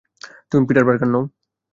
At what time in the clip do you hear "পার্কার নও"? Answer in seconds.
0.87-1.23